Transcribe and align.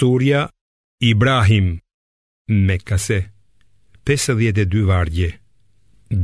Surja, 0.00 0.40
Ibrahim, 1.02 1.80
Mekase, 2.48 3.32
52 4.04 4.84
vargje, 4.86 5.40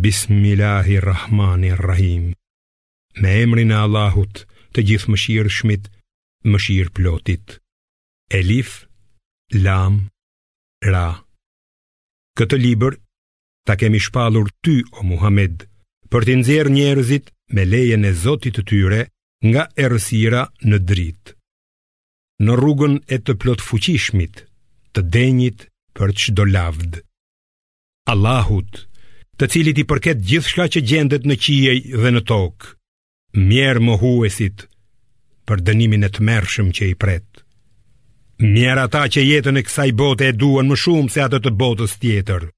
Bismillahirrahmanirrahim, 0.03 2.25
me 3.21 3.31
emrin 3.43 3.71
e 3.75 3.77
Allahut, 3.85 4.45
të 4.73 4.81
gjithë 4.91 5.11
mëshirë 5.15 5.51
shmit, 5.57 5.85
mëshirë 6.53 6.93
plotit, 6.97 7.57
Elif, 8.39 8.77
Lam, 9.67 9.95
Ra. 10.93 11.07
Këtë 12.39 12.57
liber, 12.63 12.93
ta 13.67 13.73
kemi 13.83 13.99
shpalur 14.07 14.49
ty, 14.63 14.77
o 14.95 14.97
Muhammed, 15.11 15.55
për 16.15 16.23
t'inzirë 16.31 16.75
njerëzit 16.79 17.27
me 17.57 17.63
lejen 17.75 18.07
e 18.07 18.13
Zotit 18.23 18.55
të 18.55 18.63
tyre 18.71 19.03
nga 19.51 19.67
erësira 19.87 20.47
në 20.71 20.79
dritë 20.93 21.31
në 22.43 22.57
rrugën 22.59 22.97
e 23.15 23.19
të 23.23 23.35
plot 23.43 23.63
fuqishmit, 23.63 24.41
të 24.95 25.03
denjit 25.13 25.69
për 25.95 26.13
çdo 26.19 26.47
lavd. 26.51 26.99
Allahut, 28.11 28.87
të 29.39 29.49
cilit 29.51 29.79
i 29.79 29.85
përket 29.89 30.19
gjithçka 30.27 30.67
që 30.75 30.83
gjendet 30.87 31.25
në 31.27 31.37
qiej 31.45 31.79
dhe 32.01 32.11
në 32.15 32.25
tokë, 32.29 32.75
mjerë 33.39 33.95
huesit 34.03 34.67
për 35.47 35.61
dënimin 35.67 36.05
e 36.07 36.11
tmerrshëm 36.17 36.73
që 36.75 36.91
i 36.91 36.95
pret. 36.95 37.27
Mjerë 38.43 38.85
ata 38.89 39.05
që 39.13 39.21
jetën 39.23 39.59
e 39.59 39.63
kësaj 39.63 39.91
bote 39.99 40.27
e 40.29 40.33
duan 40.35 40.67
më 40.69 40.77
shumë 40.83 41.11
se 41.15 41.21
atë 41.23 41.39
të 41.45 41.51
botës 41.61 41.95
tjetër, 42.03 42.49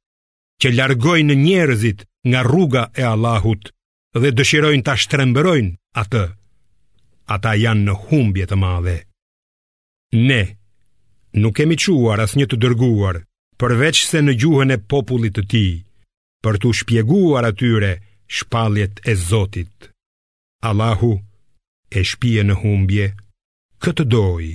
që 0.61 0.69
largojnë 0.72 1.34
njerëzit 1.36 2.06
nga 2.27 2.41
rruga 2.47 2.86
e 2.97 3.05
Allahut 3.12 3.69
dhe 4.16 4.30
dëshirojnë 4.33 4.86
ta 4.86 4.97
shtrembërojnë 4.97 5.77
atë. 6.00 6.24
Ata 7.36 7.52
janë 7.61 7.84
në 7.91 7.98
humbje 8.06 8.48
të 8.48 8.56
madhe. 8.56 8.97
Ne, 10.12 10.56
nuk 11.34 11.55
kemi 11.56 11.77
quar 11.83 12.20
as 12.23 12.37
një 12.37 12.47
të 12.48 12.56
dërguar, 12.62 13.19
përveç 13.59 14.05
se 14.06 14.19
në 14.23 14.33
gjuhën 14.38 14.70
e 14.73 14.78
popullit 14.91 15.34
të 15.34 15.42
ti, 15.50 15.67
për 16.44 16.58
të 16.62 16.70
shpjeguar 16.78 17.44
atyre 17.44 17.91
shpaljet 18.27 19.00
e 19.11 19.14
zotit. 19.17 19.89
Allahu, 20.62 21.12
e 21.91 22.03
shpje 22.05 22.42
në 22.47 22.55
humbje, 22.62 23.12
këtë 23.83 24.05
doj, 24.12 24.47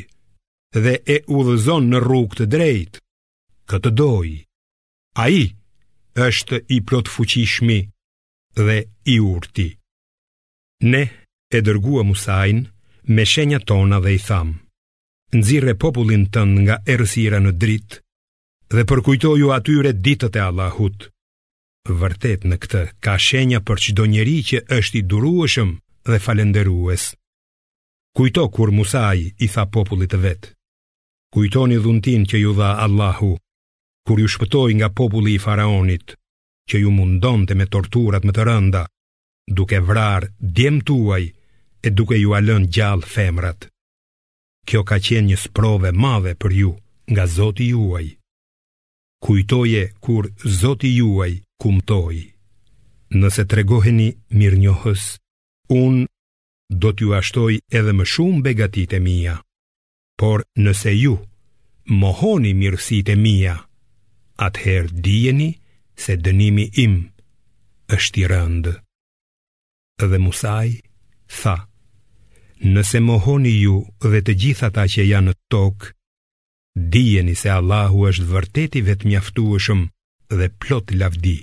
dhe 0.83 0.93
e 1.13 1.17
udhëzon 1.35 1.89
në 1.91 1.99
rrugë 2.03 2.35
të 2.37 2.45
drejt, 2.53 2.99
këtë 3.71 3.91
doj. 3.99 4.29
A 5.23 5.27
i, 5.29 5.43
është 6.29 6.61
i 6.75 6.79
plot 6.87 7.07
fuqishmi 7.11 7.79
dhe 8.55 8.79
i 9.13 9.19
urti. 9.23 9.69
Ne, 10.91 11.03
e 11.55 11.61
dërguar 11.63 12.07
musajnë 12.11 13.15
me 13.15 13.23
shenja 13.33 13.59
tona 13.71 13.99
dhe 14.03 14.15
i 14.15 14.19
thamë 14.27 14.57
nxirre 15.31 15.73
popullin 15.79 16.25
tënd 16.33 16.59
nga 16.65 16.75
errësira 16.93 17.39
në 17.39 17.51
dritë 17.61 17.99
dhe 18.75 18.83
përkujtoju 18.87 19.51
atyre 19.55 19.91
ditët 20.05 20.37
e 20.39 20.41
Allahut. 20.43 21.07
Vërtet 21.87 22.43
në 22.47 22.57
këtë 22.63 22.81
ka 23.03 23.17
shenja 23.19 23.59
për 23.67 23.81
çdo 23.83 24.05
njeri 24.11 24.37
që 24.49 24.61
është 24.77 24.97
i 24.99 25.03
durueshëm 25.11 25.71
dhe 26.11 26.19
falëndërues. 26.25 27.03
Kujto 28.15 28.45
kur 28.55 28.71
Musa 28.75 29.05
i 29.19 29.47
tha 29.51 29.65
popullit 29.71 30.11
të 30.13 30.19
vet. 30.25 30.49
Kujtoni 31.35 31.79
dhuntin 31.83 32.27
që 32.27 32.41
ju 32.43 32.53
dha 32.59 32.71
Allahu 32.85 33.31
kur 34.07 34.19
ju 34.19 34.27
shpëtoi 34.27 34.73
nga 34.79 34.89
populli 34.89 35.35
i 35.37 35.39
faraonit, 35.39 36.15
që 36.69 36.79
ju 36.81 36.89
mundonte 36.91 37.53
me 37.55 37.67
torturat 37.69 38.23
më 38.25 38.33
të 38.33 38.47
rënda, 38.49 38.81
duke 39.47 39.79
vrarë 39.85 40.31
djemtuaj 40.41 41.23
e 41.85 41.89
duke 41.93 42.17
ju 42.17 42.33
alën 42.33 42.65
gjallë 42.73 43.05
femrat. 43.13 43.69
Kjo 44.67 44.83
ka 44.87 44.97
qenë 45.03 45.21
një 45.31 45.37
sprove 45.43 45.91
madhe 45.91 46.33
për 46.41 46.51
ju 46.61 46.71
nga 47.11 47.25
Zoti 47.27 47.67
juaj. 47.71 48.07
Kujtoje 49.25 49.83
kur 50.01 50.27
Zoti 50.59 50.91
juaj 50.97 51.31
kumtoi. 51.61 52.21
Nëse 53.11 53.45
tregoheni 53.45 54.07
mirnjohës, 54.31 55.01
un 55.75 56.05
do 56.81 56.89
t'ju 56.95 57.09
ashtoj 57.17 57.57
edhe 57.77 57.93
më 57.97 58.05
shumë 58.07 58.43
begatitë 58.45 59.01
mia. 59.03 59.35
Por 60.15 60.45
nëse 60.55 60.93
ju 60.95 61.17
mohoni 62.01 62.53
mirësitë 62.61 63.11
e 63.11 63.17
mia, 63.19 63.55
atëherë 64.47 64.95
dijeni 65.05 65.49
se 66.03 66.15
dënimi 66.23 66.69
im 66.85 66.95
është 67.97 68.23
i 68.23 68.23
rëndë. 68.33 68.73
Dhe 70.07 70.19
Musa 70.23 70.55
i 70.71 70.77
tha: 71.41 71.57
Nëse 72.61 72.99
mohoni 73.01 73.55
ju 73.65 73.79
dhe 74.05 74.19
të 74.21 74.33
gjitha 74.41 74.69
ta 74.75 74.83
që 74.85 75.01
janë 75.09 75.31
në 75.33 75.37
tokë, 75.49 75.87
dijeni 76.93 77.33
se 77.41 77.49
Allahu 77.49 78.03
është 78.09 78.27
vërteti 78.29 78.81
vetë 78.85 79.07
mjaftueshëm 79.09 79.81
dhe 80.37 80.47
plot 80.61 80.91
lavdi. 80.93 81.39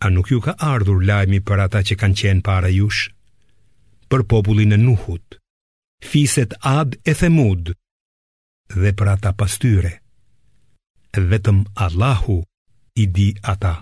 A 0.00 0.08
nuk 0.08 0.30
ju 0.32 0.40
ka 0.40 0.54
ardhur 0.64 1.02
lajmi 1.04 1.42
për 1.44 1.60
ata 1.66 1.82
që 1.84 1.98
kanë 2.00 2.18
qenë 2.20 2.44
para 2.48 2.70
jush? 2.72 3.10
Për 4.08 4.24
popullin 4.32 4.72
e 4.72 4.78
Nuhut, 4.80 5.36
fiset 6.00 6.54
Ad 6.76 6.96
e 7.04 7.12
Themud 7.12 7.74
dhe 8.80 8.92
për 8.96 9.08
ata 9.16 9.34
pastyre. 9.36 9.92
Vetëm 11.28 11.66
Allahu 11.84 12.38
i 12.96 13.04
di 13.16 13.28
ata. 13.42 13.74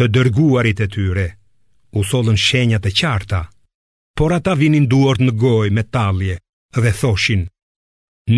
Të 0.00 0.04
dërguarit 0.14 0.80
e 0.80 0.88
tyre 0.94 1.26
u 1.98 2.04
sollën 2.08 2.36
shenjat 2.46 2.84
e 2.88 2.92
qarta 3.00 3.42
por 4.16 4.32
ata 4.32 4.56
vinin 4.56 4.88
duart 4.88 5.20
në 5.20 5.32
gojë 5.42 5.72
me 5.76 5.82
tallje 5.96 6.38
dhe 6.76 6.92
thoshin 7.00 7.42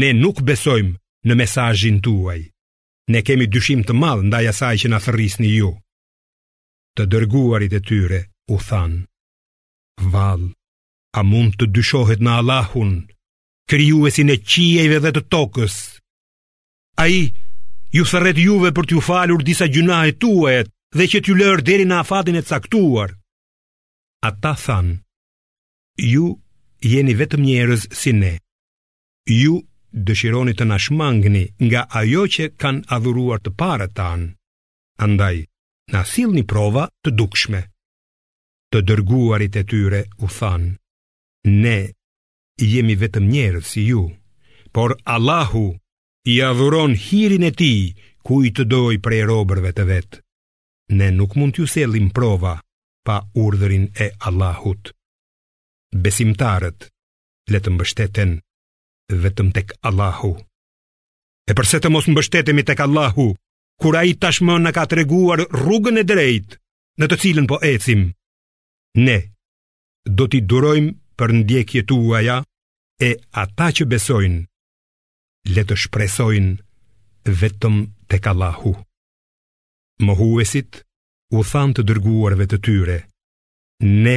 ne 0.00 0.08
nuk 0.22 0.42
besojmë 0.48 0.98
në 1.28 1.36
mesazhin 1.40 2.00
tuaj 2.06 2.40
ne 3.14 3.20
kemi 3.28 3.46
dyshim 3.54 3.84
të 3.86 3.94
madh 4.02 4.24
ndaj 4.26 4.44
asaj 4.52 4.74
që 4.82 4.90
na 4.90 4.98
thërrisni 5.04 5.52
ju 5.54 5.70
të 6.98 7.06
dërguarit 7.14 7.76
e 7.78 7.82
tyre 7.90 8.20
u 8.54 8.58
than 8.68 8.98
vall 10.14 10.46
a 11.20 11.26
mund 11.30 11.56
të 11.62 11.70
dyshohet 11.78 12.20
në 12.26 12.34
Allahun 12.42 12.92
krijuesin 13.70 14.34
e 14.34 14.40
qiejve 14.50 14.98
dhe 15.04 15.14
të 15.16 15.22
tokës 15.34 15.76
ai 17.06 17.22
ju 17.98 18.04
thret 18.12 18.38
juve 18.48 18.74
për 18.74 18.86
t'ju 18.88 19.00
falur 19.10 19.40
disa 19.46 19.70
gjunahet 19.74 20.18
tuaja 20.22 20.66
dhe 20.96 21.06
që 21.10 21.18
t'ju 21.22 21.38
lërë 21.42 21.66
deri 21.70 21.86
në 21.88 22.02
afatin 22.04 22.38
e 22.40 22.46
caktuar 22.50 23.10
ata 24.28 24.54
thanë 24.66 24.98
ju 25.98 26.38
jeni 26.80 27.14
vetëm 27.14 27.42
njerëz 27.42 27.82
si 27.92 28.12
ne. 28.14 28.38
Ju 29.28 29.54
dëshironi 29.92 30.52
të 30.54 30.64
nashmangni 30.70 31.44
nga 31.66 31.82
ajo 32.00 32.22
që 32.34 32.48
kanë 32.60 32.86
adhuruar 32.96 33.38
të 33.42 33.50
pare 33.58 33.88
tanë. 33.98 34.28
Andaj, 35.04 35.42
na 35.92 36.04
sillni 36.04 36.44
prova 36.46 36.86
të 37.04 37.10
dukshme. 37.18 37.62
Të 38.74 38.82
dërguarit 38.88 39.56
e 39.56 39.62
tyre 39.64 40.00
u 40.22 40.28
thanë, 40.28 40.72
ne 41.62 41.78
jemi 42.60 42.94
vetëm 43.02 43.26
njerëz 43.32 43.64
si 43.70 43.86
ju, 43.88 44.02
por 44.72 44.96
Allahu 45.04 45.74
i 46.26 46.42
adhuron 46.42 46.94
hirin 46.94 47.46
e 47.50 47.52
ti 47.52 47.72
ku 48.22 48.42
i 48.44 48.50
të 48.52 48.64
doj 48.70 48.98
prej 49.04 49.22
robërve 49.30 49.72
të 49.72 49.88
vetë. 49.92 50.20
Ne 51.00 51.08
nuk 51.12 51.36
mund 51.36 51.54
t'ju 51.54 51.66
selim 51.68 52.10
prova 52.10 52.54
pa 53.06 53.22
urdhrin 53.44 53.88
e 54.04 54.08
Allahut 54.28 54.97
besimtarët 55.94 56.88
le 57.50 57.60
të 57.64 57.72
mbështeten 57.72 58.32
vetëm 59.08 59.50
tek 59.56 59.72
Allahu. 59.88 60.34
E 61.48 61.54
përse 61.56 61.80
të 61.80 61.88
mos 61.90 62.08
mbështetemi 62.12 62.62
tek 62.68 62.80
Allahu, 62.84 63.30
kur 63.80 63.96
ai 63.96 64.12
tashmë 64.20 64.58
na 64.60 64.72
ka 64.76 64.84
treguar 64.90 65.40
rrugën 65.48 65.96
e 66.02 66.04
drejtë 66.04 66.58
në 67.00 67.06
të 67.08 67.18
cilën 67.22 67.46
po 67.48 67.60
ecim. 67.64 68.08
Ne 69.00 69.16
do 70.08 70.28
t'i 70.30 70.40
durojmë 70.50 70.92
për 71.18 71.32
ndjekjet 71.40 71.86
tuaja 71.88 72.38
e 73.00 73.10
ata 73.42 73.68
që 73.76 73.86
besojnë. 73.88 74.44
Le 75.54 75.62
të 75.64 75.76
shpresojnë 75.84 77.28
vetëm 77.40 77.76
tek 78.10 78.26
Allahu. 78.28 78.72
Mohuesit 80.04 80.82
u 81.34 81.40
than 81.44 81.72
të 81.74 81.82
dërguarve 81.88 82.46
të 82.48 82.58
tyre: 82.64 82.98
Ne 83.84 84.16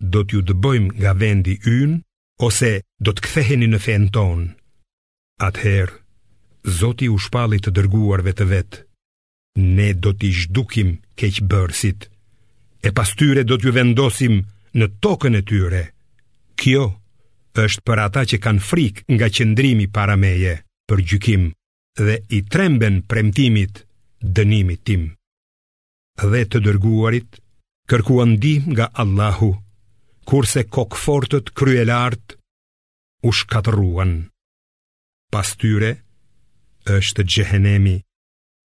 do 0.00 0.22
t'ju 0.24 0.40
dëbojmë 0.46 0.94
nga 1.02 1.12
vendi 1.18 1.58
yn, 1.66 1.98
ose 2.38 2.82
do 3.02 3.10
të 3.12 3.24
ktheheni 3.26 3.66
në 3.70 3.78
fen 3.82 4.06
ton. 4.14 4.52
Atëherë, 5.42 5.96
Zoti 6.78 7.06
u 7.08 7.14
shpalli 7.22 7.58
të 7.62 7.70
dërguarve 7.72 8.32
të 8.36 8.44
vet, 8.50 8.72
ne 9.58 9.88
do 9.94 10.10
t'i 10.12 10.30
zhdukim 10.34 10.96
keq 11.18 11.36
e 12.88 12.92
pas 12.96 13.10
tyre 13.18 13.42
do 13.44 13.56
t'ju 13.58 13.72
vendosim 13.74 14.34
në 14.78 14.86
tokën 15.02 15.34
e 15.40 15.42
tyre. 15.50 15.80
Kjo 16.54 16.84
është 17.58 17.82
për 17.84 17.98
ata 18.06 18.22
që 18.30 18.36
kanë 18.44 18.62
frik 18.68 18.96
nga 19.10 19.26
qëndrimi 19.34 19.86
parameje 19.90 20.54
për 20.88 20.98
gjykim 21.08 21.48
dhe 21.98 22.14
i 22.28 22.42
tremben 22.46 23.02
premtimit 23.10 23.82
dënimit 24.22 24.80
tim. 24.86 25.08
Dhe 26.22 26.44
të 26.50 26.58
dërguarit, 26.68 27.38
kërkuan 27.90 28.36
ndihmë 28.38 28.70
nga 28.76 28.86
Allahu 29.02 29.50
kurse 30.28 30.62
kokfortët 30.76 31.46
kryelart 31.58 32.34
u 33.24 33.30
shkatruan. 33.38 34.10
Pas 35.32 35.48
tyre 35.60 35.92
është 36.98 37.24
gjehenemi, 37.34 37.94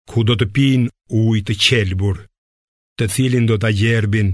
ku 0.09 0.21
do 0.27 0.36
të 0.38 0.48
pin 0.54 0.83
ujë 1.21 1.42
të 1.48 1.56
qelbur, 1.65 2.19
të 2.98 3.07
cilin 3.15 3.48
do 3.50 3.57
të 3.59 3.71
gjerbin 3.80 4.30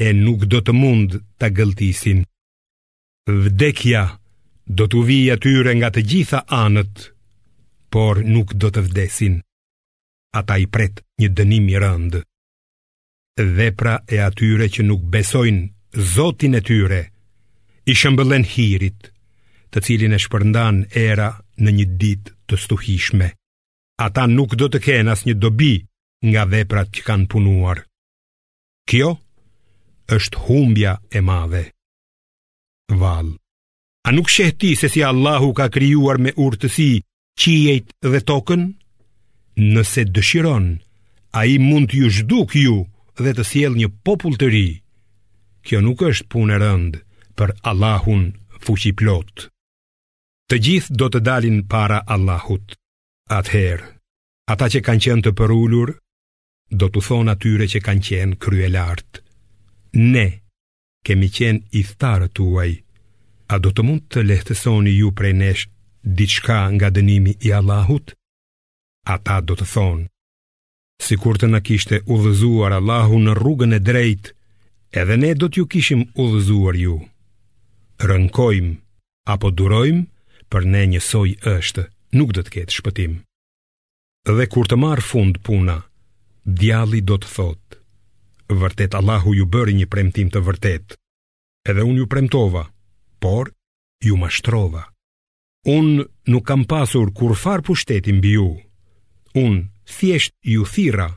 e 0.00 0.08
nuk 0.22 0.46
do 0.52 0.62
të 0.64 0.72
mund 0.80 1.18
të 1.40 1.50
gëltisin. 1.58 2.24
Vdekja 3.44 4.04
do 4.80 4.86
të 4.88 5.02
vijë 5.10 5.34
atyre 5.36 5.74
nga 5.76 5.90
të 5.92 6.04
gjitha 6.12 6.40
anët, 6.62 7.10
por 7.92 8.22
nuk 8.32 8.54
do 8.62 8.70
të 8.72 8.86
vdesin. 8.88 9.34
Ata 10.40 10.56
i 10.62 10.64
pret 10.74 11.02
një 11.20 11.28
dënim 11.36 11.68
i 11.68 11.76
rëndë. 11.84 12.20
Vepra 13.58 13.98
e 14.14 14.22
atyre 14.28 14.68
që 14.72 14.86
nuk 14.88 15.04
besojnë 15.16 15.68
zotin 15.98 16.54
e 16.54 16.60
tyre 16.60 17.02
I 17.90 17.94
shëmbëllen 17.96 18.44
hirit 18.52 19.10
Të 19.70 19.82
cilin 19.86 20.14
e 20.14 20.18
shpërndan 20.20 20.84
era 20.98 21.28
në 21.60 21.70
një 21.78 21.86
dit 21.98 22.30
të 22.48 22.56
stuhishme 22.58 23.30
Ata 24.06 24.26
nuk 24.30 24.54
do 24.58 24.68
të 24.70 24.80
kenë 24.84 25.12
as 25.12 25.24
një 25.26 25.34
dobi 25.42 25.74
nga 26.26 26.46
veprat 26.48 26.90
që 26.94 27.02
kanë 27.08 27.28
punuar 27.32 27.82
Kjo 28.90 29.10
është 30.16 30.46
humbja 30.46 30.94
e 31.10 31.20
madhe 31.24 31.64
Val 33.00 33.34
A 34.08 34.12
nuk 34.16 34.30
shëhti 34.32 34.74
se 34.76 34.88
si 34.90 35.02
Allahu 35.04 35.52
ka 35.58 35.66
kryuar 35.72 36.18
me 36.18 36.32
urtësi 36.34 36.88
qijet 37.40 37.92
dhe 38.10 38.20
tokën? 38.26 38.62
Nëse 39.60 40.06
dëshiron, 40.08 40.66
a 41.36 41.42
i 41.44 41.58
mund 41.60 41.90
të 41.92 42.06
zhduk 42.16 42.54
ju 42.56 42.86
dhe 43.20 43.32
të 43.36 43.44
siel 43.44 43.74
një 43.76 43.90
popull 44.06 44.38
të 44.40 44.46
ri 44.54 44.66
kjo 45.66 45.80
nuk 45.84 46.02
është 46.06 46.28
punë 46.32 46.58
rënd 46.62 47.00
për 47.38 47.54
Allahun 47.70 48.30
fuqi 48.64 48.92
plot. 49.00 49.48
Të 50.50 50.58
gjithë 50.66 50.94
do 50.98 51.08
të 51.12 51.20
dalin 51.28 51.60
para 51.72 52.00
Allahut. 52.14 52.74
Atëherë, 53.30 53.86
ata 54.50 54.66
që 54.72 54.80
kanë 54.82 55.04
qenë 55.06 55.24
të 55.26 55.32
përulur, 55.38 55.92
do 56.80 56.86
të 56.90 57.00
thonë 57.06 57.32
atyre 57.34 57.66
që 57.70 57.82
kanë 57.86 58.04
qenë 58.08 58.38
kryelartë. 58.42 59.22
Ne, 60.12 60.26
kemi 61.06 61.28
qenë 61.36 61.68
i 61.78 61.84
thtarë 61.86 62.28
tuaj, 62.36 62.72
a 63.54 63.58
do 63.62 63.70
të 63.74 63.82
mund 63.86 64.08
të 64.10 64.24
lehtësoni 64.28 64.96
ju 64.98 65.12
prej 65.18 65.34
nesh 65.42 65.64
diçka 66.18 66.58
nga 66.74 66.88
dënimi 66.94 67.36
i 67.46 67.52
Allahut? 67.60 68.10
Ata 69.14 69.36
do 69.46 69.54
të 69.58 69.66
thonë, 69.74 70.04
si 71.02 71.16
kur 71.16 71.38
të 71.40 71.46
në 71.50 71.60
kishte 71.66 72.02
u 72.12 72.18
dhëzuar 72.22 72.74
Allahu 72.78 73.22
në 73.22 73.38
rrugën 73.38 73.78
e 73.78 73.84
drejtë, 73.90 74.32
edhe 74.92 75.16
ne 75.16 75.30
do 75.38 75.48
t'ju 75.48 75.66
kishim 75.68 76.02
udhëzuar 76.14 76.76
ju. 76.80 76.96
Rënkojm 77.98 78.70
apo 79.30 79.50
durojm, 79.54 80.06
për 80.50 80.64
ne 80.66 80.80
njësoj 80.90 81.30
është, 81.46 81.82
nuk 82.18 82.32
do 82.34 82.42
të 82.42 82.50
ketë 82.56 82.74
shpëtim. 82.76 83.12
Dhe 84.26 84.46
kur 84.50 84.66
të 84.66 84.80
marr 84.82 85.04
fund 85.10 85.38
puna, 85.46 85.76
djalli 86.44 87.00
do 87.06 87.20
të 87.22 87.28
thotë: 87.36 87.78
Vërtet 88.60 88.96
Allahu 88.98 89.34
ju 89.38 89.46
bëri 89.46 89.76
një 89.78 89.86
premtim 89.86 90.30
të 90.32 90.42
vërtet. 90.42 90.96
Edhe 91.68 91.86
unë 91.86 92.00
ju 92.02 92.06
premtova, 92.10 92.64
por 93.22 93.52
ju 94.02 94.16
më 94.18 94.28
shtrova. 94.34 94.82
Unë 95.70 96.08
nuk 96.26 96.46
kam 96.48 96.64
pasur 96.64 97.12
kur 97.14 97.36
farë 97.38 97.62
pushtetin 97.68 98.18
bë 98.24 98.32
ju. 98.40 98.48
Unë 99.38 99.68
thjesht 99.86 100.34
ju 100.42 100.66
thira, 100.66 101.08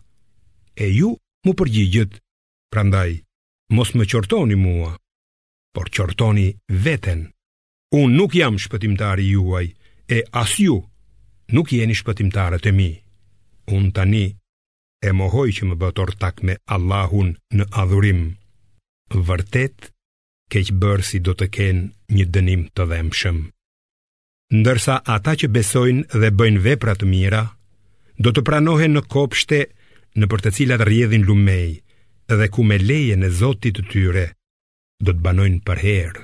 e 0.77 0.91
ju 0.93 1.15
mu 1.47 1.53
përgjigjët, 1.57 2.19
prandaj, 2.69 3.23
mos 3.73 3.91
më 3.97 4.05
qortoni 4.11 4.55
mua, 4.57 4.91
por 5.73 5.87
qortoni 5.95 6.49
veten. 6.85 7.21
Unë 7.97 8.13
nuk 8.17 8.35
jam 8.37 8.57
shpëtimtari 8.61 9.25
juaj, 9.33 9.67
e 10.09 10.17
as 10.41 10.51
ju 10.61 10.75
nuk 11.55 11.71
jeni 11.73 11.95
shpëtimtarët 11.97 12.65
e 12.69 12.71
mi. 12.77 12.91
Unë 13.75 13.91
tani 13.95 14.25
e 15.03 15.09
mohoj 15.17 15.47
që 15.57 15.63
më 15.69 15.75
bëtor 15.81 16.11
tak 16.21 16.43
me 16.45 16.53
Allahun 16.75 17.29
në 17.57 17.63
adhurim. 17.81 18.21
Vërtet, 19.27 19.89
keq 20.51 20.69
bërë 20.81 21.03
si 21.09 21.17
do 21.25 21.33
të 21.37 21.47
kenë 21.55 21.83
një 22.17 22.25
dënim 22.33 22.61
të 22.75 22.83
dhemshëm. 22.91 23.37
Ndërsa 24.59 24.95
ata 25.15 25.33
që 25.39 25.49
besojnë 25.55 26.19
dhe 26.21 26.29
bëjnë 26.39 26.63
vepra 26.67 26.93
të 26.97 27.09
mira, 27.13 27.43
do 28.21 28.29
të 28.33 28.41
pranohen 28.47 28.93
në 28.95 29.01
kopshte 29.13 29.63
në 30.19 30.25
për 30.29 30.39
të 30.45 30.49
cilat 30.57 30.83
rjedhin 30.89 31.25
lumej, 31.29 31.79
dhe 32.27 32.47
ku 32.51 32.63
me 32.63 32.77
leje 32.77 33.15
në 33.19 33.29
Zotit 33.35 33.75
të 33.77 33.83
tyre 33.91 34.25
do 35.03 35.11
të 35.11 35.21
banojnë 35.25 35.63
për 35.67 35.79
herë. 35.85 36.21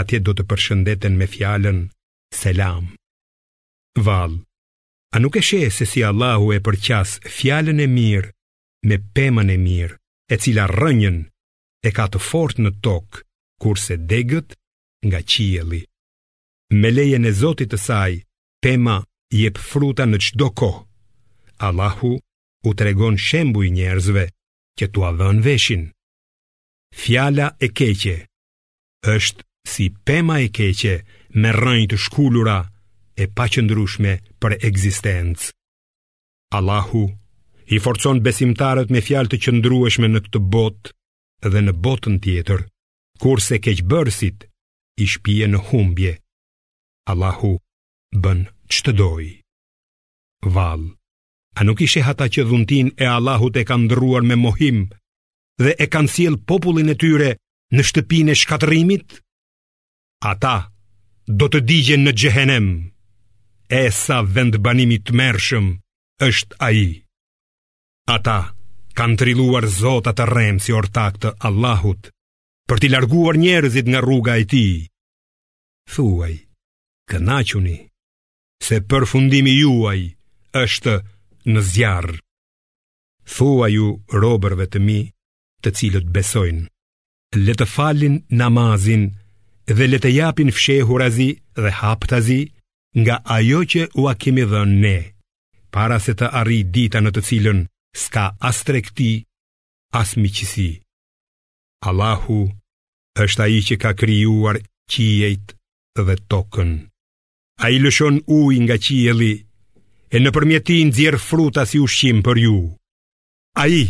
Atje 0.00 0.20
do 0.20 0.34
të 0.36 0.44
përshëndeten 0.50 1.14
me 1.16 1.26
fjalën 1.30 1.78
selam. 2.34 2.90
Vall, 3.96 4.34
a 5.14 5.22
nuk 5.22 5.38
e 5.38 5.42
sheh 5.42 5.70
se 5.72 5.86
si 5.88 6.02
Allahu 6.04 6.52
e 6.52 6.58
përqas 6.66 7.20
fjalën 7.36 7.78
e 7.80 7.86
mirë 7.96 8.30
me 8.90 8.96
pemën 9.16 9.48
e 9.50 9.56
mirë, 9.66 9.96
e 10.30 10.36
cila 10.42 10.66
rënjën 10.68 11.16
e 11.86 11.92
ka 11.96 12.04
të 12.10 12.20
fortë 12.28 12.60
në 12.64 12.70
tokë, 12.84 13.22
kurse 13.62 13.94
degët 14.10 14.52
nga 15.06 15.20
qielli. 15.32 15.82
Me 16.80 16.90
lejen 16.90 17.24
e 17.24 17.32
Zotit 17.40 17.70
të 17.72 17.78
saj, 17.86 18.12
pema 18.62 18.96
jep 19.38 19.56
fruta 19.70 20.04
në 20.06 20.18
çdo 20.26 20.48
kohë. 20.58 20.84
Allahu 21.68 22.12
u 22.68 22.70
tregon 22.76 23.16
shembuj 23.26 23.70
njerëzve 23.78 24.26
që 24.78 24.86
tua 24.94 25.10
dhën 25.16 25.38
veshin. 25.46 25.82
Fjala 26.96 27.48
e 27.64 27.68
keqe 27.78 28.16
është 29.12 29.44
si 29.70 29.86
pema 30.06 30.38
e 30.46 30.48
keqe 30.56 30.94
me 31.40 31.50
rënj 31.56 31.84
të 31.90 31.98
shkullura 32.04 32.58
e 33.22 33.28
paqëndrueshme 33.36 34.12
për 34.40 34.58
ekzistencë. 34.68 35.46
Allahu 36.58 37.04
i 37.74 37.80
forcon 37.84 38.20
besimtarët 38.26 38.92
me 38.94 39.02
fjalë 39.06 39.32
të 39.32 39.40
qëndrueshme 39.46 40.10
në 40.12 40.20
këtë 40.26 40.44
botë 40.54 40.92
dhe 41.52 41.60
në 41.66 41.72
botën 41.84 42.16
tjetër, 42.24 42.62
kurse 43.22 43.58
keqbërësit 43.66 44.46
i 45.02 45.08
shpije 45.12 45.50
në 45.52 45.60
humbje. 45.70 46.14
Allahu 47.12 47.54
bën 48.22 48.46
çdo 48.72 48.92
doj. 48.98 49.26
Valë. 50.54 50.95
A 51.58 51.62
nuk 51.64 51.80
ishe 51.80 52.04
hata 52.04 52.26
që 52.32 52.42
dhuntin 52.48 52.88
e 53.00 53.06
Allahut 53.16 53.54
e 53.56 53.64
kanë 53.68 53.86
ndruar 53.86 54.22
me 54.28 54.36
mohim 54.44 54.78
dhe 55.62 55.72
e 55.84 55.86
kanë 55.94 56.12
cilë 56.14 56.42
popullin 56.48 56.92
e 56.92 56.96
tyre 57.02 57.30
në 57.74 57.80
shtëpin 57.88 58.28
e 58.32 58.34
shkatërimit? 58.40 59.08
Ata 60.32 60.56
do 61.40 61.46
të 61.48 61.58
digjen 61.70 62.04
në 62.04 62.12
gjehenem, 62.20 62.66
e 63.80 63.82
sa 64.04 64.18
vend 64.34 64.60
banimit 64.64 65.02
të 65.08 65.16
mershëm 65.20 65.66
është 66.28 66.60
aji. 66.68 66.90
Ata 68.16 68.38
kanë 68.98 69.18
triluar 69.24 69.64
Zotat 69.80 70.20
të 70.20 70.28
remë 70.36 70.60
si 70.64 70.76
ortak 70.76 71.16
të 71.22 71.32
Allahut 71.48 72.12
për 72.68 72.80
t'i 72.84 72.92
larguar 72.92 73.40
njerëzit 73.40 73.88
nga 73.90 74.04
rruga 74.04 74.36
e 74.36 74.44
ti. 74.52 74.66
Thuaj, 75.92 76.34
kënaquni, 77.10 77.76
se 78.66 78.76
për 78.90 79.02
fundimi 79.12 79.56
juaj 79.62 80.00
është 80.62 80.92
në 81.46 81.62
zjarr. 81.70 82.16
Thua 83.36 83.68
ju 83.72 83.86
robërve 84.22 84.66
të 84.72 84.80
mi, 84.82 84.98
të 85.62 85.72
cilët 85.78 86.08
besojnë, 86.16 86.66
le 87.38 87.54
të 87.58 87.66
falin 87.70 88.18
namazin 88.40 89.06
dhe 89.70 89.86
le 89.90 89.98
të 90.02 90.10
japin 90.18 90.50
fshehurazi 90.54 91.30
dhe 91.62 91.70
haptazi 91.80 92.40
nga 93.00 93.20
ajo 93.38 93.62
që 93.72 93.86
u 94.00 94.06
a 94.10 94.14
kemi 94.22 94.44
dhënë 94.50 94.78
ne, 94.84 94.98
para 95.74 95.98
se 96.00 96.14
të 96.18 96.30
arri 96.42 96.60
dita 96.76 97.00
në 97.02 97.10
të 97.14 97.22
cilën 97.28 97.64
s'ka 98.02 98.26
as 98.50 98.60
trekti, 98.68 99.12
as 100.00 100.14
miqësi. 100.20 100.70
Allahu 101.88 102.40
është 103.24 103.42
ai 103.46 103.60
që 103.68 103.76
ka 103.82 103.90
krijuar 104.00 104.58
qiejt 104.92 105.54
dhe 106.06 106.14
tokën. 106.30 106.72
Ai 107.64 107.76
lëshon 107.80 108.16
ujë 108.38 108.62
nga 108.64 108.76
qielli 108.86 109.32
e 110.16 110.20
në 110.24 110.30
përmjeti 110.32 110.76
në 110.88 110.92
djerë 110.96 111.18
fruta 111.20 111.62
si 111.68 111.78
ushim 111.84 112.22
për 112.24 112.38
ju. 112.40 112.58
A 113.60 113.66
i, 113.68 113.82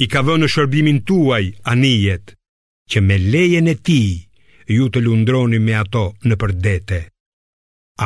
i 0.00 0.06
ka 0.08 0.22
vë 0.24 0.38
në 0.40 0.48
shërbimin 0.52 1.00
tuaj, 1.08 1.44
anijet, 1.68 2.32
që 2.88 3.02
me 3.04 3.18
lejen 3.20 3.68
e 3.68 3.74
ti, 3.84 4.00
ju 4.72 4.86
të 4.88 5.02
lundroni 5.04 5.60
me 5.60 5.74
ato 5.82 6.04
në 6.24 6.38
përdete. 6.40 7.00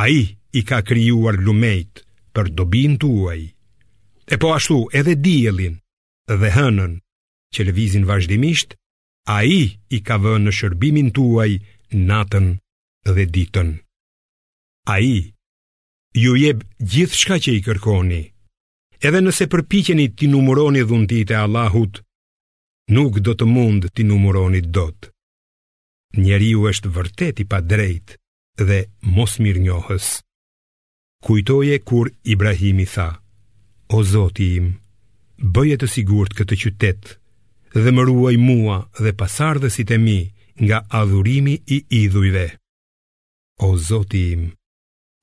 A 0.01 0.09
i, 0.11 0.23
i 0.59 0.63
ka 0.67 0.81
kryuar 0.89 1.39
lumejt 1.47 2.03
për 2.35 2.51
dobin 2.59 2.99
tuaj, 3.03 3.41
e 4.33 4.35
po 4.43 4.51
ashtu 4.57 4.81
edhe 4.99 5.15
dielin 5.15 5.79
dhe 6.27 6.51
hënën, 6.57 6.99
që 7.55 7.61
le 7.69 7.77
vizin 7.79 8.09
vazhdimisht, 8.11 8.75
a 9.31 9.45
i, 9.47 9.63
i 9.97 10.03
ka 10.07 10.19
vë 10.23 10.35
në 10.43 10.57
shërbimin 10.59 11.13
tuaj, 11.15 11.53
natën 11.95 12.53
dhe 13.15 13.29
ditën. 13.39 13.71
A 14.91 14.99
i, 15.01 15.07
i 15.07 15.07
ka 15.07 15.07
vë 15.07 15.07
në 15.07 15.07
shërbimin 15.07 15.27
tuaj, 15.31 15.33
ju 16.17 16.33
jebë 16.41 16.65
gjithë 16.93 17.19
shka 17.21 17.37
që 17.45 17.51
i 17.59 17.63
kërkoni 17.67 18.23
Edhe 19.07 19.21
nëse 19.21 19.45
përpikjeni 19.53 20.07
ti 20.17 20.29
numuroni 20.33 20.83
dhundit 20.89 21.31
e 21.35 21.37
Allahut 21.45 21.99
Nuk 22.97 23.19
do 23.27 23.35
të 23.37 23.45
mund 23.55 23.83
ti 23.95 24.07
numuroni 24.11 24.63
dot 24.79 25.11
Njeri 26.23 26.51
ju 26.55 26.63
është 26.71 26.93
vërteti 26.97 27.45
pa 27.51 27.59
drejt 27.73 28.17
dhe 28.69 28.79
mos 29.17 29.33
mirë 29.45 29.63
njohës 29.67 30.07
Kujtoje 31.25 31.77
kur 31.89 32.07
Ibrahimi 32.33 32.87
tha 32.95 33.09
O 33.97 34.03
Zoti 34.13 34.47
im, 34.59 34.71
bëje 35.55 35.77
të 35.83 35.87
sigurt 35.95 36.33
këtë 36.39 36.57
qytet 36.63 37.03
Dhe 37.83 37.91
më 37.93 38.03
ruaj 38.09 38.37
mua 38.47 38.79
dhe 39.03 39.13
pasardhësit 39.21 39.91
e 39.97 39.99
mi 40.07 40.19
nga 40.65 40.79
adhurimi 41.01 41.55
i 41.67 41.79
idhujve 42.07 42.47
O 43.69 43.77
Zoti 43.89 44.23
im, 44.37 44.45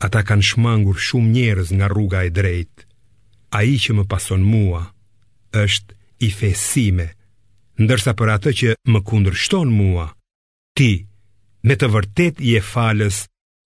Ata 0.04 0.20
kanë 0.28 0.44
shmangur 0.50 0.98
shumë 1.08 1.30
njerëz 1.36 1.70
nga 1.78 1.88
rruga 1.92 2.20
e 2.28 2.32
drejt 2.38 2.76
A 3.58 3.64
i 3.72 3.76
që 3.84 3.96
më 3.98 4.04
pason 4.12 4.42
mua 4.54 4.82
është 5.64 5.94
i 6.28 6.30
fesime 6.40 7.06
Ndërsa 7.84 8.12
për 8.20 8.30
atë 8.36 8.52
që 8.60 8.70
më 8.94 9.00
kundër 9.10 9.36
shton 9.44 9.70
mua 9.80 10.06
Ti, 10.78 10.92
me 11.68 11.76
të 11.78 11.88
vërtet 11.94 12.42
i 12.42 12.52
e 12.60 12.62
falës 12.74 13.22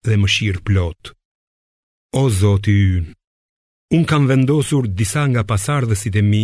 dhe 0.08 0.18
më 0.20 0.30
shirë 0.36 0.64
plot 0.68 1.14
O 2.22 2.26
Zoti 2.40 2.76
yn 2.98 3.08
Unë 3.96 4.10
kam 4.10 4.26
vendosur 4.32 4.90
disa 5.00 5.24
nga 5.30 5.46
pasardhësit 5.54 6.18
e 6.20 6.24
mi 6.32 6.44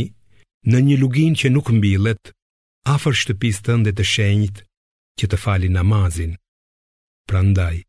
Në 0.72 0.80
një 0.88 0.96
lugin 1.02 1.34
që 1.40 1.50
nuk 1.52 1.72
mbilet 1.76 2.32
Afër 2.96 3.16
shtëpis 3.22 3.60
të 3.66 3.80
ndet 3.82 3.98
të 4.00 4.06
shenjt 4.14 4.64
Që 5.20 5.32
të 5.32 5.38
fali 5.44 5.70
namazin 5.76 6.38
Prandaj 7.28 7.82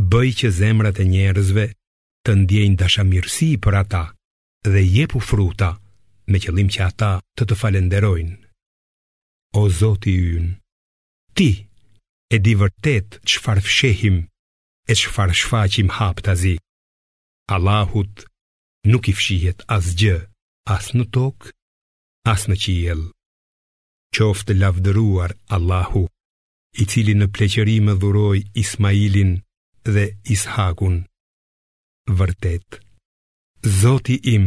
bëj 0.00 0.30
që 0.40 0.48
zemrat 0.58 0.98
e 1.02 1.04
njerëzve 1.10 1.64
të 2.24 2.30
ndjejnë 2.42 2.78
dashamirësi 2.80 3.48
për 3.62 3.74
ata 3.82 4.02
dhe 4.72 4.82
jepu 4.94 5.20
fruta 5.28 5.70
me 6.30 6.38
qëllim 6.42 6.68
që 6.72 6.80
ata 6.88 7.10
të 7.36 7.42
të 7.48 7.54
falenderojnë. 7.60 8.36
O 9.58 9.62
Zoti 9.78 10.12
ynë, 10.36 10.54
ti 11.36 11.50
e 12.30 12.36
di 12.44 12.54
vërtet 12.62 13.18
çfarë 13.30 13.64
fshehim 13.66 14.16
e 14.86 14.92
çfarë 15.00 15.34
shfaqim 15.40 15.88
hap 15.98 16.20
tazi. 16.26 16.56
Allahut 17.54 18.26
nuk 18.90 19.08
i 19.08 19.14
fshihet 19.18 19.60
asgjë, 19.76 20.18
as 20.76 20.86
në 20.96 21.04
tok, 21.14 21.50
as 22.32 22.42
në 22.48 22.56
qiell. 22.62 23.02
Qoftë 24.14 24.56
lavdëruar 24.60 25.32
Allahu, 25.56 26.04
i 26.82 26.84
cili 26.90 27.14
në 27.16 27.26
pleqëri 27.34 27.78
më 27.86 27.94
dhuroi 28.00 28.40
Ismailin 28.62 29.32
dhe 29.94 30.04
Ishakun. 30.34 30.96
Vërtet, 32.20 32.66
Zoti 33.80 34.16
im 34.34 34.44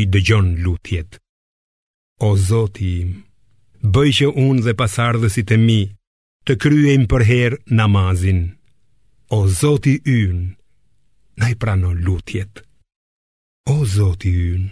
i 0.00 0.06
dëgjon 0.12 0.48
lutjet. 0.64 1.18
O 2.28 2.34
Zoti 2.48 2.90
im, 3.02 3.10
bëj 3.94 4.10
që 4.18 4.26
unë 4.46 4.62
dhe 4.66 4.74
pasardhësit 4.80 5.48
e 5.54 5.58
mi 5.66 5.80
të 6.46 6.52
kryejm 6.62 7.04
për 7.12 7.22
herë 7.30 7.58
namazin. 7.80 8.40
O 9.38 9.40
Zoti 9.60 9.94
ynë, 10.18 10.44
na 11.38 11.46
i 11.52 11.56
prano 11.62 11.90
lutjet. 12.06 12.52
O 13.76 13.76
Zoti 13.96 14.32
ynë, 14.54 14.68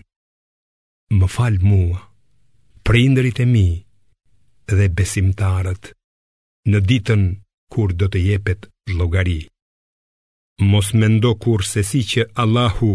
më 1.18 1.26
fal 1.36 1.58
mua, 1.70 2.00
prindërit 2.88 3.42
e 3.44 3.48
mi 3.54 3.68
dhe 4.76 4.86
besimtarët 4.98 5.90
në 6.70 6.78
ditën 6.90 7.22
kur 7.72 7.90
do 8.00 8.06
të 8.12 8.20
jepet 8.30 8.68
llogari. 8.98 9.42
Mos 10.60 10.92
ndo 10.94 11.34
kur 11.34 11.64
se 11.64 11.82
si 11.82 12.02
që 12.04 12.22
Allahu 12.34 12.92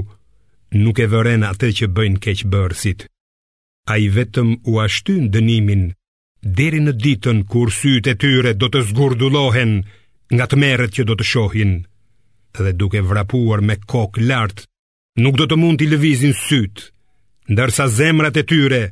nuk 0.77 0.99
e 0.99 1.07
vëren 1.09 1.43
atë 1.43 1.69
që 1.77 1.85
bëjnë 1.89 2.49
bërësit 2.51 3.07
A 3.89 3.97
i 3.97 4.09
vetëm 4.09 4.49
u 4.67 4.79
ashtyn 4.83 5.31
dënimin, 5.31 5.89
deri 6.57 6.79
në 6.83 6.91
ditën 7.03 7.39
kur 7.49 7.71
syt 7.71 8.07
e 8.07 8.13
tyre 8.15 8.53
do 8.53 8.67
të 8.69 8.79
zgurdulohen 8.89 9.81
nga 10.35 10.45
të 10.47 10.55
meret 10.61 10.91
që 10.95 11.03
do 11.07 11.13
të 11.15 11.23
shohin, 11.31 11.71
dhe 12.63 12.71
duke 12.79 12.99
vrapuar 13.01 13.61
me 13.63 13.75
kokë 13.91 14.23
lartë, 14.27 14.65
nuk 15.23 15.37
do 15.39 15.45
të 15.47 15.55
mund 15.57 15.79
t'i 15.79 15.87
lëvizin 15.87 16.35
syt, 16.35 16.91
ndërsa 17.47 17.85
zemrat 17.95 18.35
e 18.41 18.43
tyre 18.43 18.83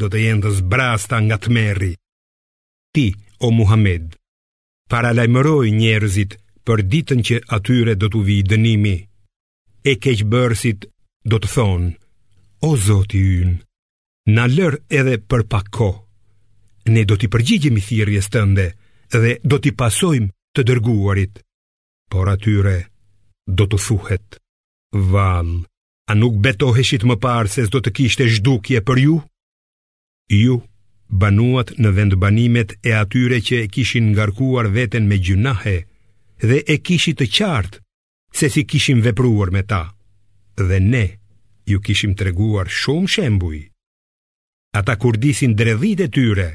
do 0.00 0.08
të 0.08 0.18
jenë 0.24 0.42
të 0.42 0.50
zbrasta 0.58 1.20
nga 1.22 1.36
të 1.38 1.52
meri. 1.56 1.92
Ti, 2.94 3.06
o 3.44 3.52
Muhammed, 3.52 4.16
para 4.88 5.12
lajmëroj 5.14 5.68
njerëzit, 5.68 6.30
për 6.66 6.80
ditën 6.92 7.20
që 7.28 7.38
atyre 7.56 7.94
do 8.00 8.08
të 8.12 8.20
vijë 8.28 8.46
dënimi. 8.52 8.94
E 9.84 9.92
keq 10.04 10.22
bërësit 10.32 10.86
do 11.28 11.36
të 11.40 11.50
thonë: 11.54 11.90
O 12.68 12.76
Zoti 12.86 13.20
ynë, 13.42 13.56
na 14.36 14.46
lër 14.48 14.78
edhe 15.00 15.18
për 15.30 15.44
pak 15.52 15.68
kohë. 15.76 16.00
Ne 16.94 17.02
do 17.08 17.16
t'i 17.20 17.28
përgjigjemi 17.32 17.80
thirrjes 17.84 18.28
tënde 18.32 18.66
dhe 19.12 19.32
do 19.52 19.56
t'i 19.60 19.72
pasojmë 19.80 20.32
të 20.56 20.64
dërguarit. 20.68 21.34
Por 22.10 22.28
atyre 22.32 22.76
do 23.58 23.64
të 23.68 23.78
thuhet: 23.86 24.36
val, 25.12 25.48
a 26.08 26.12
nuk 26.20 26.40
betoheshit 26.44 27.04
më 27.08 27.16
parë 27.24 27.52
se 27.54 27.64
s'do 27.68 27.80
të 27.84 27.92
kishte 27.96 28.28
zhdukje 28.36 28.80
për 28.88 28.98
ju? 29.04 29.16
Ju 30.32 30.58
banuat 31.08 31.74
në 31.80 31.90
vendbanimet 31.98 32.78
e 32.88 32.94
atyre 33.04 33.40
që 33.46 33.54
e 33.64 33.70
kishin 33.74 34.12
ngarkuar 34.14 34.68
veten 34.76 35.08
me 35.08 35.18
gjunahe, 35.26 35.76
dhe 36.42 36.62
e 36.66 36.76
kishi 36.82 37.12
të 37.16 37.26
qartë 37.36 37.80
se 38.34 38.48
si 38.50 38.64
kishim 38.72 39.00
vepruar 39.04 39.52
me 39.54 39.62
ta. 39.72 39.82
Dhe 40.68 40.78
ne 40.82 41.04
ju 41.68 41.80
kishim 41.80 42.14
treguar 42.18 42.66
shumë 42.70 43.08
shembuj. 43.14 43.58
Ata 44.78 44.96
kur 45.00 45.16
disin 45.22 45.54
dredhit 45.58 46.00
e 46.00 46.08
tyre, 46.14 46.48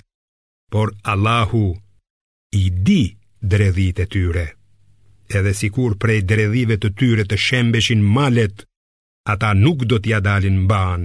por 0.71 0.91
Allahu 1.11 1.65
i 2.53 2.63
di 2.85 3.03
dredhit 3.51 3.97
e 3.99 4.05
tyre. 4.11 4.47
Edhe 5.37 5.53
si 5.59 5.69
kur 5.75 5.93
prej 6.01 6.21
dredhive 6.29 6.77
të 6.81 6.89
tyre 6.99 7.23
të 7.29 7.37
shembeshin 7.47 8.01
malet, 8.15 8.57
ata 9.31 9.53
nuk 9.63 9.79
do 9.89 9.97
t'ja 10.01 10.19
dalin 10.27 10.59
ban. 10.69 11.01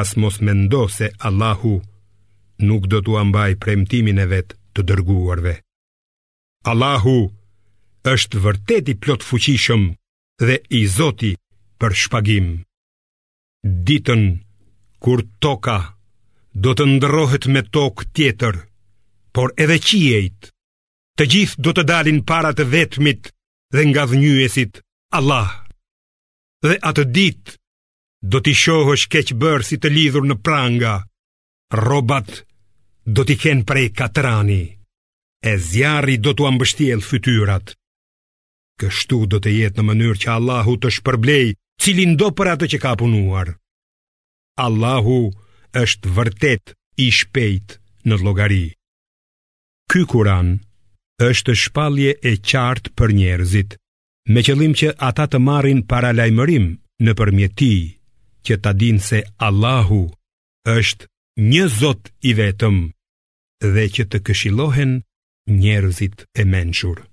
As 0.00 0.10
mos 0.20 0.36
mendo 0.46 0.82
se 0.96 1.06
Allahu 1.26 1.74
nuk 2.66 2.84
do 2.90 2.98
t'u 3.04 3.18
ambaj 3.22 3.56
premtimin 3.62 4.18
e 4.18 4.26
vetë 4.32 4.54
të 4.74 4.80
dërguarve. 4.88 5.54
Allahu 6.62 7.16
është 8.08 8.38
vërtet 8.44 8.88
i 8.92 8.94
plot 9.02 9.22
fuqishëm 9.26 9.82
dhe 10.46 10.56
i 10.78 10.84
Zoti 10.86 11.32
për 11.80 11.94
shpagim. 12.04 12.48
Ditën 13.86 14.22
kur 15.02 15.24
toka 15.42 15.76
do 16.62 16.74
të 16.78 16.84
ndrohet 16.96 17.48
me 17.54 17.62
tokë 17.76 18.06
tjetër, 18.14 18.54
por 19.34 19.50
edhe 19.62 19.78
qiejt, 19.88 20.52
të 21.18 21.26
gjithë 21.32 21.62
do 21.66 21.72
të 21.74 21.82
dalin 21.90 22.20
para 22.30 22.52
të 22.54 22.66
vetmit 22.76 23.32
dhe 23.74 23.82
nga 23.88 24.04
dhënjuesit 24.10 24.78
Allah. 25.18 25.50
Dhe 26.66 26.76
atë 26.90 27.04
ditë 27.16 27.56
do 28.30 28.38
të 28.40 28.54
shohësh 28.62 29.08
keq 29.12 29.34
bërë 29.42 29.66
si 29.68 29.76
të 29.82 29.90
lidhur 29.96 30.28
në 30.30 30.38
pranga. 30.46 30.94
Robat 31.86 32.44
do 33.16 33.26
t'i 33.26 33.34
kenë 33.42 33.66
prej 33.70 33.88
katrani 33.98 34.60
e 35.50 35.58
zjarri 35.58 36.16
do 36.24 36.32
të 36.38 36.46
ambështjel 36.50 37.02
fytyrat. 37.06 37.74
Kështu 38.80 39.18
do 39.32 39.40
të 39.42 39.50
jetë 39.58 39.80
në 39.82 39.86
mënyrë 39.90 40.20
që 40.22 40.28
Allahu 40.36 40.76
të 40.82 40.92
shpërblej 40.98 41.50
cilin 41.82 42.14
do 42.20 42.30
për 42.38 42.52
atë 42.54 42.68
që 42.72 42.78
ka 42.84 42.92
punuar. 43.02 43.50
Allahu 44.66 45.18
është 45.82 46.12
vërtet 46.18 46.74
i 47.06 47.10
shpejt 47.18 47.76
në 48.06 48.20
logari. 48.24 48.64
Ky 49.90 50.04
kuran 50.12 50.54
është 51.26 51.52
shpalje 51.64 52.14
e 52.18 52.32
qartë 52.50 52.92
për 52.98 53.10
njerëzit, 53.18 53.76
me 54.32 54.40
qëllim 54.46 54.72
që 54.78 54.94
ata 55.10 55.26
të 55.30 55.38
marin 55.48 55.82
para 55.92 56.10
lajmërim 56.16 56.66
në 57.04 57.12
përmjeti 57.18 57.72
që 58.46 58.54
ta 58.64 58.72
din 58.82 58.98
se 59.08 59.22
Allahu 59.48 60.02
është 60.76 61.08
një 61.52 61.64
zot 61.80 62.12
i 62.30 62.34
vetëm 62.38 62.78
dhe 63.74 63.84
që 63.94 64.04
të 64.10 64.18
këshilohen 64.26 64.98
njerëzit 65.50 66.18
e 66.40 66.42
menqur. 66.50 66.98